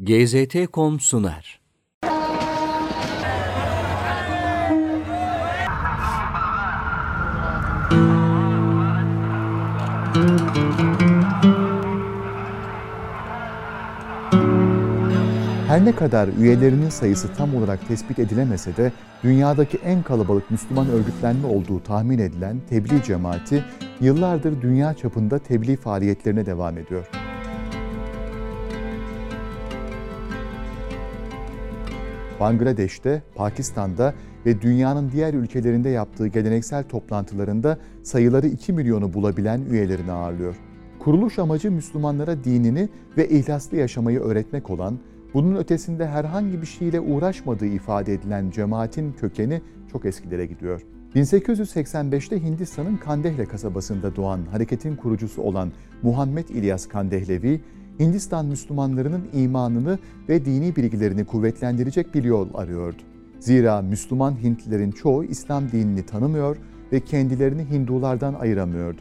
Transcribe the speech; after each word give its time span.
GZT.com 0.00 1.00
sunar. 1.00 1.60
Her 15.66 15.84
ne 15.84 15.92
kadar 15.92 16.28
üyelerinin 16.28 16.88
sayısı 16.88 17.34
tam 17.34 17.54
olarak 17.54 17.88
tespit 17.88 18.18
edilemese 18.18 18.76
de 18.76 18.92
dünyadaki 19.22 19.76
en 19.76 20.02
kalabalık 20.02 20.50
Müslüman 20.50 20.88
örgütlenme 20.88 21.46
olduğu 21.46 21.82
tahmin 21.82 22.18
edilen 22.18 22.60
tebliğ 22.68 23.02
cemaati 23.02 23.64
yıllardır 24.00 24.62
dünya 24.62 24.94
çapında 24.94 25.38
tebliğ 25.38 25.76
faaliyetlerine 25.76 26.46
devam 26.46 26.78
ediyor. 26.78 27.25
Bangladeş'te, 32.40 33.22
Pakistan'da 33.34 34.14
ve 34.46 34.60
dünyanın 34.60 35.10
diğer 35.12 35.34
ülkelerinde 35.34 35.88
yaptığı 35.88 36.26
geleneksel 36.26 36.84
toplantılarında 36.84 37.78
sayıları 38.02 38.46
2 38.46 38.72
milyonu 38.72 39.14
bulabilen 39.14 39.60
üyelerini 39.70 40.12
ağırlıyor. 40.12 40.56
Kuruluş 40.98 41.38
amacı 41.38 41.70
Müslümanlara 41.70 42.44
dinini 42.44 42.88
ve 43.16 43.28
ihlaslı 43.28 43.76
yaşamayı 43.76 44.20
öğretmek 44.20 44.70
olan, 44.70 44.98
bunun 45.34 45.56
ötesinde 45.56 46.06
herhangi 46.06 46.60
bir 46.60 46.66
şeyle 46.66 47.00
uğraşmadığı 47.00 47.66
ifade 47.66 48.14
edilen 48.14 48.50
cemaatin 48.50 49.12
kökeni 49.12 49.62
çok 49.92 50.04
eskilere 50.04 50.46
gidiyor. 50.46 50.82
1885'te 51.14 52.42
Hindistan'ın 52.42 52.96
Kandehle 52.96 53.44
kasabasında 53.44 54.16
doğan 54.16 54.40
hareketin 54.52 54.96
kurucusu 54.96 55.42
olan 55.42 55.72
Muhammed 56.02 56.48
İlyas 56.48 56.88
Kandehlevi, 56.88 57.60
Hindistan 58.00 58.46
Müslümanlarının 58.46 59.28
imanını 59.32 59.98
ve 60.28 60.44
dini 60.44 60.76
bilgilerini 60.76 61.24
kuvvetlendirecek 61.24 62.14
bir 62.14 62.24
yol 62.24 62.48
arıyordu. 62.54 63.02
Zira 63.40 63.82
Müslüman 63.82 64.42
Hintlilerin 64.42 64.90
çoğu 64.90 65.24
İslam 65.24 65.72
dinini 65.72 66.06
tanımıyor 66.06 66.56
ve 66.92 67.00
kendilerini 67.00 67.70
Hindulardan 67.70 68.34
ayıramıyordu. 68.34 69.00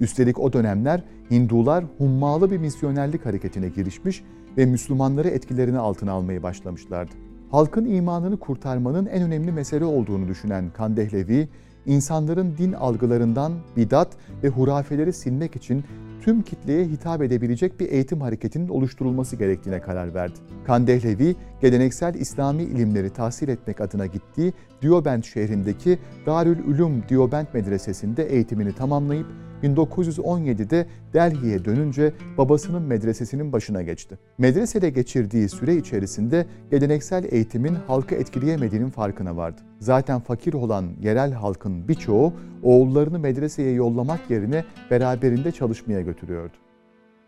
Üstelik 0.00 0.38
o 0.38 0.52
dönemler 0.52 1.02
Hindular 1.30 1.84
hummalı 1.98 2.50
bir 2.50 2.58
misyonerlik 2.58 3.26
hareketine 3.26 3.68
girişmiş 3.68 4.24
ve 4.56 4.66
Müslümanları 4.66 5.28
etkilerini 5.28 5.78
altına 5.78 6.12
almayı 6.12 6.42
başlamışlardı. 6.42 7.12
Halkın 7.50 7.84
imanını 7.84 8.38
kurtarmanın 8.38 9.06
en 9.06 9.22
önemli 9.22 9.52
mesele 9.52 9.84
olduğunu 9.84 10.28
düşünen 10.28 10.70
Kandehlevi, 10.70 11.48
insanların 11.86 12.54
din 12.58 12.72
algılarından 12.72 13.52
bidat 13.76 14.08
ve 14.42 14.48
hurafeleri 14.48 15.12
silmek 15.12 15.56
için 15.56 15.84
tüm 16.22 16.42
kitleye 16.42 16.84
hitap 16.84 17.22
edebilecek 17.22 17.80
bir 17.80 17.90
eğitim 17.90 18.20
hareketinin 18.20 18.68
oluşturulması 18.68 19.36
gerektiğine 19.36 19.80
karar 19.80 20.14
verdi. 20.14 20.34
Kandehlevi, 20.66 21.36
geleneksel 21.60 22.14
İslami 22.14 22.62
ilimleri 22.62 23.10
tahsil 23.10 23.48
etmek 23.48 23.80
adına 23.80 24.06
gittiği 24.06 24.52
Diobent 24.82 25.26
şehrindeki 25.26 25.98
Darül 26.26 26.58
Ulum 26.64 27.02
Diobent 27.08 27.54
Medresesi'nde 27.54 28.24
eğitimini 28.24 28.72
tamamlayıp 28.74 29.26
1917'de 29.62 30.86
Delhi'ye 31.14 31.64
dönünce 31.64 32.12
babasının 32.38 32.82
medresesinin 32.82 33.52
başına 33.52 33.82
geçti. 33.82 34.18
Medresede 34.38 34.90
geçirdiği 34.90 35.48
süre 35.48 35.76
içerisinde 35.76 36.46
geleneksel 36.70 37.24
eğitimin 37.30 37.74
halkı 37.74 38.14
etkileyemediğinin 38.14 38.90
farkına 38.90 39.36
vardı. 39.36 39.60
Zaten 39.78 40.20
fakir 40.20 40.54
olan 40.54 40.86
yerel 41.00 41.32
halkın 41.32 41.88
birçoğu 41.88 42.32
oğullarını 42.62 43.18
medreseye 43.18 43.72
yollamak 43.72 44.30
yerine 44.30 44.64
beraberinde 44.90 45.52
çalışmaya 45.52 46.00
götürüyordu. 46.00 46.52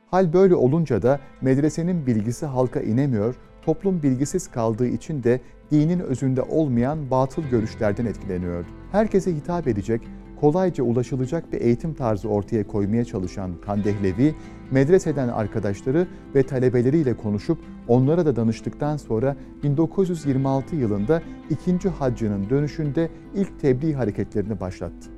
Hal 0.07 0.33
böyle 0.33 0.55
olunca 0.55 1.03
da 1.03 1.21
medresenin 1.41 2.07
bilgisi 2.07 2.47
halka 2.47 2.81
inemiyor, 2.81 3.35
toplum 3.63 4.03
bilgisiz 4.03 4.51
kaldığı 4.51 4.87
için 4.87 5.23
de 5.23 5.41
dinin 5.71 6.01
özünde 6.01 6.43
olmayan 6.43 7.11
batıl 7.11 7.43
görüşlerden 7.43 8.07
etkileniyordu. 8.07 8.67
Herkese 8.93 9.35
hitap 9.37 9.69
edecek, 9.69 10.01
kolayca 10.45 10.85
ulaşılacak 10.85 11.53
bir 11.53 11.61
eğitim 11.61 11.95
tarzı 11.95 12.29
ortaya 12.29 12.67
koymaya 12.67 13.05
çalışan 13.05 13.51
Kandehlevi, 13.61 14.35
medreseden 14.71 15.29
arkadaşları 15.29 16.07
ve 16.35 16.43
talebeleriyle 16.43 17.17
konuşup 17.17 17.59
onlara 17.89 18.27
da 18.27 18.37
danıştıktan 18.37 18.97
sonra 18.97 19.37
1926 19.63 20.77
yılında 20.77 21.23
ikinci 21.51 21.89
haccının 21.89 22.51
dönüşünde 22.51 23.11
ilk 23.35 23.61
tebliğ 23.61 23.95
hareketlerini 23.95 24.61
başlattı. 24.61 25.14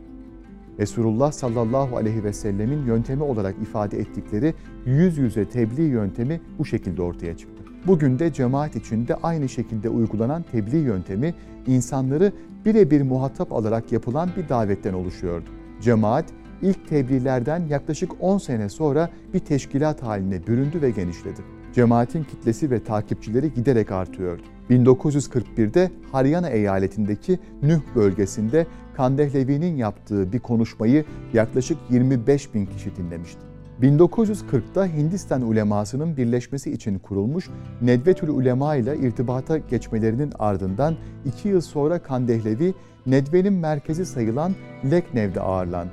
Resulullah 0.78 1.32
sallallahu 1.32 1.96
aleyhi 1.96 2.24
ve 2.24 2.32
sellemin 2.32 2.86
yöntemi 2.86 3.22
olarak 3.22 3.54
ifade 3.62 3.98
ettikleri 3.98 4.54
yüz 4.86 5.18
yüze 5.18 5.48
tebliğ 5.48 5.82
yöntemi 5.82 6.40
bu 6.58 6.64
şekilde 6.64 7.02
ortaya 7.02 7.36
çıktı. 7.36 7.62
Bugün 7.86 8.18
de 8.18 8.32
cemaat 8.32 8.76
içinde 8.76 9.14
aynı 9.14 9.48
şekilde 9.48 9.88
uygulanan 9.88 10.42
tebliğ 10.42 10.76
yöntemi 10.76 11.34
insanları 11.66 12.32
birebir 12.64 13.02
muhatap 13.02 13.52
alarak 13.52 13.92
yapılan 13.92 14.30
bir 14.36 14.48
davetten 14.48 14.92
oluşuyordu. 14.92 15.50
Cemaat 15.80 16.24
ilk 16.62 16.88
tebliğlerden 16.88 17.66
yaklaşık 17.66 18.10
10 18.20 18.38
sene 18.38 18.68
sonra 18.68 19.10
bir 19.34 19.38
teşkilat 19.38 20.02
haline 20.02 20.46
büründü 20.46 20.82
ve 20.82 20.90
genişledi. 20.90 21.40
Cemaatin 21.74 22.24
kitlesi 22.24 22.70
ve 22.70 22.84
takipçileri 22.84 23.54
giderek 23.54 23.92
artıyordu. 23.92 24.42
1941'de 24.70 25.90
Haryana 26.12 26.48
eyaletindeki 26.48 27.38
Nüh 27.62 27.80
bölgesinde 27.94 28.66
Kandehlevi'nin 28.96 29.76
yaptığı 29.76 30.32
bir 30.32 30.38
konuşmayı 30.38 31.04
yaklaşık 31.32 31.78
25 31.90 32.54
bin 32.54 32.66
kişi 32.66 32.96
dinlemişti. 32.96 33.40
1940'da 33.82 34.86
Hindistan 34.86 35.42
ulemasının 35.42 36.16
birleşmesi 36.16 36.72
için 36.72 36.98
kurulmuş 36.98 37.48
Nedvetül 37.82 38.28
Ulema 38.28 38.76
ile 38.76 38.96
irtibata 38.96 39.58
geçmelerinin 39.58 40.32
ardından 40.38 40.96
iki 41.24 41.48
yıl 41.48 41.60
sonra 41.60 41.98
Kandehlevi, 41.98 42.74
Nedve'nin 43.06 43.52
merkezi 43.52 44.06
sayılan 44.06 44.54
Leknev'de 44.90 45.40
ağırlandı. 45.40 45.92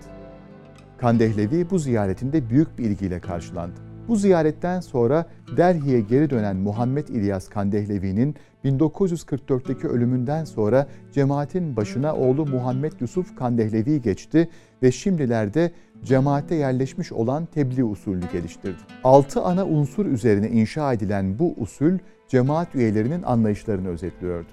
Kandehlevi 0.97 1.69
bu 1.69 1.79
ziyaretinde 1.79 2.49
büyük 2.49 2.79
bir 2.79 2.83
ilgiyle 2.83 3.19
karşılandı. 3.19 3.79
Bu 4.07 4.15
ziyaretten 4.15 4.79
sonra 4.79 5.25
Delhi'ye 5.57 6.01
geri 6.01 6.29
dönen 6.29 6.55
Muhammed 6.55 7.07
İlyas 7.07 7.49
Kandehlevi'nin 7.49 8.35
1944'teki 8.65 9.87
ölümünden 9.87 10.45
sonra 10.45 10.87
cemaatin 11.13 11.75
başına 11.75 12.15
oğlu 12.15 12.45
Muhammed 12.45 12.91
Yusuf 12.99 13.35
Kandehlevi 13.35 14.01
geçti 14.01 14.49
ve 14.83 14.91
şimdilerde 14.91 15.71
cemaate 16.03 16.55
yerleşmiş 16.55 17.11
olan 17.11 17.45
tebliğ 17.45 17.83
usulünü 17.83 18.31
geliştirdi. 18.31 18.77
Altı 19.03 19.41
ana 19.41 19.65
unsur 19.65 20.05
üzerine 20.05 20.49
inşa 20.49 20.93
edilen 20.93 21.39
bu 21.39 21.53
usul 21.57 21.97
cemaat 22.27 22.75
üyelerinin 22.75 23.23
anlayışlarını 23.23 23.87
özetliyordu. 23.87 24.47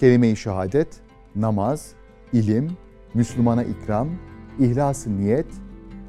Kelime-i 0.00 0.36
şehadet, 0.36 0.88
namaz, 1.36 1.92
ilim, 2.32 2.70
Müslümana 3.14 3.64
ikram, 3.64 4.08
ihlas-ı 4.58 5.16
niyet, 5.16 5.46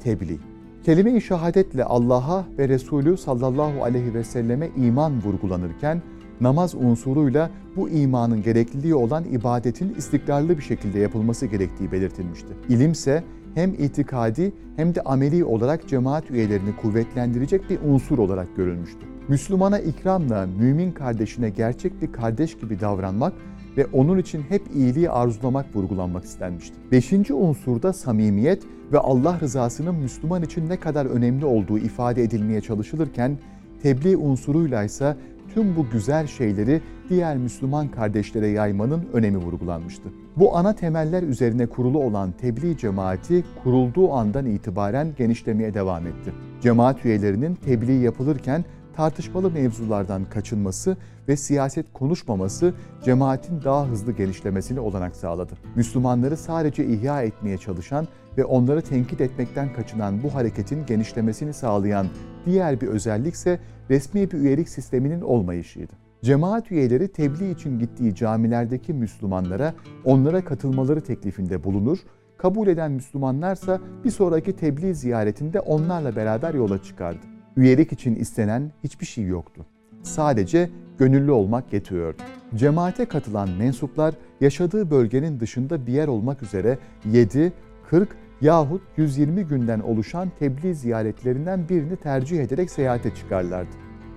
tebliğ. 0.02 0.38
Kelime-i 0.84 1.20
şehadetle 1.20 1.84
Allah'a 1.84 2.44
ve 2.58 2.68
Resulü 2.68 3.16
sallallahu 3.16 3.84
aleyhi 3.84 4.14
ve 4.14 4.24
selleme 4.24 4.68
iman 4.76 5.22
vurgulanırken, 5.22 6.02
namaz 6.40 6.74
unsuruyla 6.74 7.50
bu 7.76 7.88
imanın 7.88 8.42
gerekliliği 8.42 8.94
olan 8.94 9.24
ibadetin 9.24 9.94
istikrarlı 9.94 10.58
bir 10.58 10.62
şekilde 10.62 10.98
yapılması 10.98 11.46
gerektiği 11.46 11.92
belirtilmişti. 11.92 12.48
İlimse 12.68 13.24
hem 13.54 13.74
itikadi 13.74 14.52
hem 14.76 14.94
de 14.94 15.00
ameli 15.00 15.44
olarak 15.44 15.88
cemaat 15.88 16.30
üyelerini 16.30 16.76
kuvvetlendirecek 16.76 17.70
bir 17.70 17.78
unsur 17.80 18.18
olarak 18.18 18.56
görülmüştü. 18.56 19.06
Müslümana 19.28 19.78
ikramla 19.78 20.46
mümin 20.46 20.92
kardeşine 20.92 21.50
gerçek 21.50 22.02
bir 22.02 22.12
kardeş 22.12 22.58
gibi 22.58 22.80
davranmak 22.80 23.32
ve 23.76 23.86
onun 23.92 24.18
için 24.18 24.42
hep 24.48 24.62
iyiliği 24.74 25.10
arzulamak 25.10 25.76
vurgulanmak 25.76 26.24
istenmişti. 26.24 26.74
Beşinci 26.92 27.34
unsurda 27.34 27.92
samimiyet 27.92 28.62
ve 28.92 28.98
Allah 28.98 29.40
rızasının 29.40 29.94
Müslüman 29.94 30.42
için 30.42 30.68
ne 30.68 30.76
kadar 30.76 31.06
önemli 31.06 31.44
olduğu 31.44 31.78
ifade 31.78 32.22
edilmeye 32.22 32.60
çalışılırken, 32.60 33.38
tebliğ 33.82 34.16
unsuruyla 34.16 34.84
ise 34.84 35.16
tüm 35.54 35.76
bu 35.76 35.86
güzel 35.92 36.26
şeyleri 36.26 36.80
diğer 37.08 37.36
Müslüman 37.36 37.88
kardeşlere 37.88 38.46
yaymanın 38.46 39.08
önemi 39.12 39.36
vurgulanmıştı. 39.36 40.08
Bu 40.36 40.56
ana 40.56 40.74
temeller 40.74 41.22
üzerine 41.22 41.66
kurulu 41.66 41.98
olan 41.98 42.32
tebliğ 42.32 42.76
cemaati 42.76 43.44
kurulduğu 43.62 44.12
andan 44.12 44.46
itibaren 44.46 45.08
genişlemeye 45.18 45.74
devam 45.74 46.06
etti. 46.06 46.32
Cemaat 46.60 47.04
üyelerinin 47.04 47.54
tebliğ 47.54 48.02
yapılırken 48.02 48.64
tartışmalı 49.00 49.50
mevzulardan 49.50 50.24
kaçınması 50.24 50.96
ve 51.28 51.36
siyaset 51.36 51.92
konuşmaması 51.92 52.74
cemaatin 53.04 53.62
daha 53.62 53.86
hızlı 53.86 54.12
genişlemesini 54.12 54.80
olanak 54.80 55.16
sağladı. 55.16 55.52
Müslümanları 55.76 56.36
sadece 56.36 56.86
ihya 56.86 57.22
etmeye 57.22 57.58
çalışan 57.58 58.08
ve 58.38 58.44
onları 58.44 58.82
tenkit 58.82 59.20
etmekten 59.20 59.72
kaçınan 59.72 60.22
bu 60.22 60.34
hareketin 60.34 60.86
genişlemesini 60.86 61.52
sağlayan 61.52 62.06
diğer 62.46 62.80
bir 62.80 62.88
özellik 62.88 63.34
ise 63.34 63.60
resmi 63.90 64.30
bir 64.30 64.38
üyelik 64.38 64.68
sisteminin 64.68 65.20
olmayışıydı. 65.20 65.92
Cemaat 66.22 66.72
üyeleri 66.72 67.08
tebliğ 67.08 67.50
için 67.50 67.78
gittiği 67.78 68.14
camilerdeki 68.14 68.92
Müslümanlara 68.92 69.74
onlara 70.04 70.44
katılmaları 70.44 71.00
teklifinde 71.00 71.64
bulunur, 71.64 71.98
kabul 72.38 72.68
eden 72.68 72.92
Müslümanlarsa 72.92 73.80
bir 74.04 74.10
sonraki 74.10 74.56
tebliğ 74.56 74.94
ziyaretinde 74.94 75.60
onlarla 75.60 76.16
beraber 76.16 76.54
yola 76.54 76.82
çıkardı. 76.82 77.29
Üyelik 77.56 77.92
için 77.92 78.14
istenen 78.14 78.72
hiçbir 78.84 79.06
şey 79.06 79.24
yoktu. 79.24 79.66
Sadece 80.02 80.70
gönüllü 80.98 81.30
olmak 81.30 81.72
yetiyordu. 81.72 82.22
Cemaate 82.54 83.04
katılan 83.04 83.48
mensuplar 83.58 84.14
yaşadığı 84.40 84.90
bölgenin 84.90 85.40
dışında 85.40 85.86
bir 85.86 85.92
yer 85.92 86.08
olmak 86.08 86.42
üzere 86.42 86.78
7, 87.04 87.52
40 87.90 88.08
yahut 88.40 88.82
120 88.96 89.44
günden 89.44 89.80
oluşan 89.80 90.28
tebliğ 90.38 90.74
ziyaretlerinden 90.74 91.68
birini 91.68 91.96
tercih 91.96 92.40
ederek 92.40 92.70
seyahate 92.70 93.14
çıkarlardı. 93.14 93.70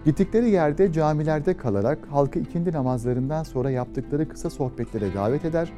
Gittikleri 0.05 0.49
yerde 0.49 0.93
camilerde 0.93 1.57
kalarak 1.57 1.99
halkı 2.11 2.39
ikindi 2.39 2.71
namazlarından 2.71 3.43
sonra 3.43 3.71
yaptıkları 3.71 4.29
kısa 4.29 4.49
sohbetlere 4.49 5.13
davet 5.13 5.45
eder, 5.45 5.73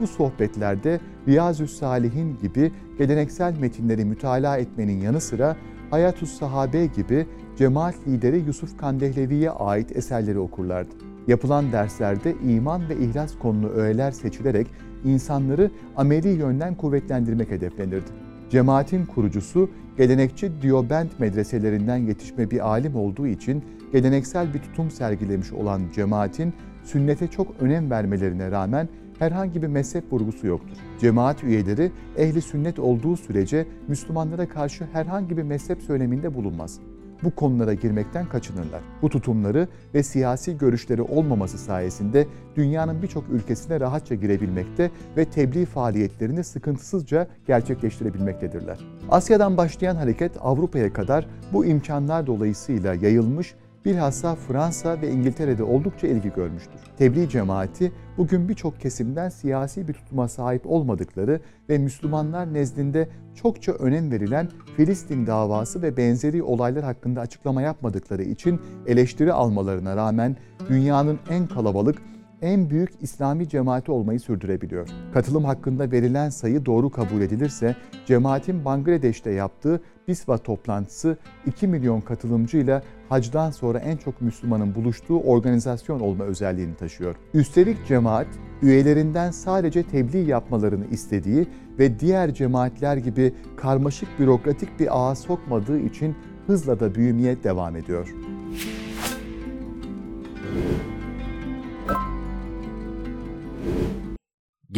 bu 0.00 0.06
sohbetlerde 0.06 1.00
Riyazü's 1.28 1.78
Salihin 1.78 2.38
gibi 2.38 2.72
geleneksel 2.98 3.58
metinleri 3.58 4.04
mütalaa 4.04 4.58
etmenin 4.58 5.00
yanı 5.00 5.20
sıra 5.20 5.56
Hayatus 5.90 6.38
Sahabe 6.38 6.86
gibi 6.86 7.26
cemaat 7.56 7.94
lideri 8.08 8.38
Yusuf 8.46 8.78
Kandehlevi'ye 8.78 9.50
ait 9.50 9.96
eserleri 9.96 10.38
okurlardı. 10.38 10.94
Yapılan 11.26 11.72
derslerde 11.72 12.34
iman 12.44 12.88
ve 12.88 12.96
ihlas 12.96 13.38
konulu 13.38 13.68
öğeler 13.68 14.10
seçilerek 14.10 14.66
insanları 15.04 15.70
ameli 15.96 16.28
yönden 16.28 16.74
kuvvetlendirmek 16.74 17.50
hedeflenirdi. 17.50 18.10
Cemaatin 18.50 19.06
kurucusu 19.06 19.70
gelenekçi 19.96 20.62
Diobend 20.62 21.10
medreselerinden 21.18 21.96
yetişme 21.96 22.50
bir 22.50 22.68
alim 22.68 22.96
olduğu 22.96 23.26
için 23.26 23.64
geleneksel 23.92 24.54
bir 24.54 24.58
tutum 24.58 24.90
sergilemiş 24.90 25.52
olan 25.52 25.82
cemaatin 25.94 26.52
sünnete 26.84 27.28
çok 27.28 27.46
önem 27.60 27.90
vermelerine 27.90 28.50
rağmen 28.50 28.88
herhangi 29.18 29.62
bir 29.62 29.66
mezhep 29.66 30.12
vurgusu 30.12 30.46
yoktur. 30.46 30.76
Cemaat 31.00 31.44
üyeleri 31.44 31.92
ehli 32.16 32.42
sünnet 32.42 32.78
olduğu 32.78 33.16
sürece 33.16 33.66
Müslümanlara 33.88 34.48
karşı 34.48 34.84
herhangi 34.92 35.36
bir 35.36 35.42
mezhep 35.42 35.82
söyleminde 35.82 36.34
bulunmaz 36.34 36.80
bu 37.22 37.30
konulara 37.30 37.74
girmekten 37.74 38.28
kaçınırlar. 38.28 38.80
Bu 39.02 39.08
tutumları 39.08 39.68
ve 39.94 40.02
siyasi 40.02 40.58
görüşleri 40.58 41.02
olmaması 41.02 41.58
sayesinde 41.58 42.26
dünyanın 42.56 43.02
birçok 43.02 43.24
ülkesine 43.30 43.80
rahatça 43.80 44.14
girebilmekte 44.14 44.90
ve 45.16 45.24
tebliğ 45.24 45.66
faaliyetlerini 45.66 46.44
sıkıntısızca 46.44 47.28
gerçekleştirebilmektedirler. 47.46 48.78
Asya'dan 49.10 49.56
başlayan 49.56 49.96
hareket 49.96 50.32
Avrupa'ya 50.40 50.92
kadar 50.92 51.26
bu 51.52 51.64
imkanlar 51.64 52.26
dolayısıyla 52.26 52.94
yayılmış 52.94 53.54
bilhassa 53.84 54.34
Fransa 54.34 55.02
ve 55.02 55.10
İngiltere'de 55.10 55.62
oldukça 55.62 56.06
ilgi 56.06 56.32
görmüştür. 56.32 56.80
Tebliğ 56.98 57.28
cemaati 57.28 57.92
bugün 58.16 58.48
birçok 58.48 58.80
kesimden 58.80 59.28
siyasi 59.28 59.88
bir 59.88 59.92
tutuma 59.92 60.28
sahip 60.28 60.66
olmadıkları 60.66 61.40
ve 61.68 61.78
Müslümanlar 61.78 62.54
nezdinde 62.54 63.08
çokça 63.34 63.72
önem 63.72 64.10
verilen 64.10 64.48
Filistin 64.76 65.26
davası 65.26 65.82
ve 65.82 65.96
benzeri 65.96 66.42
olaylar 66.42 66.84
hakkında 66.84 67.20
açıklama 67.20 67.62
yapmadıkları 67.62 68.22
için 68.22 68.60
eleştiri 68.86 69.32
almalarına 69.32 69.96
rağmen 69.96 70.36
dünyanın 70.68 71.18
en 71.30 71.46
kalabalık 71.46 71.98
en 72.42 72.70
büyük 72.70 72.90
İslami 73.00 73.48
cemaati 73.48 73.92
olmayı 73.92 74.20
sürdürebiliyor. 74.20 74.88
Katılım 75.14 75.44
hakkında 75.44 75.90
verilen 75.90 76.28
sayı 76.28 76.66
doğru 76.66 76.90
kabul 76.90 77.20
edilirse 77.20 77.76
cemaatin 78.06 78.64
Bangladeş'te 78.64 79.30
yaptığı 79.30 79.80
BISVA 80.08 80.38
toplantısı 80.38 81.16
2 81.46 81.66
milyon 81.66 82.00
katılımcıyla 82.00 82.82
hacdan 83.08 83.50
sonra 83.50 83.78
en 83.78 83.96
çok 83.96 84.20
Müslümanın 84.22 84.74
buluştuğu 84.74 85.20
organizasyon 85.20 86.00
olma 86.00 86.24
özelliğini 86.24 86.76
taşıyor. 86.76 87.16
Üstelik 87.34 87.86
cemaat 87.86 88.26
üyelerinden 88.62 89.30
sadece 89.30 89.82
tebliğ 89.82 90.30
yapmalarını 90.30 90.86
istediği 90.86 91.46
ve 91.78 92.00
diğer 92.00 92.34
cemaatler 92.34 92.96
gibi 92.96 93.34
karmaşık 93.56 94.08
bürokratik 94.18 94.80
bir 94.80 94.88
ağa 94.90 95.14
sokmadığı 95.14 95.80
için 95.80 96.16
hızla 96.46 96.80
da 96.80 96.94
büyümeye 96.94 97.44
devam 97.44 97.76
ediyor. 97.76 98.14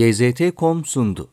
GZT.com 0.00 0.85
sundu. 0.85 1.29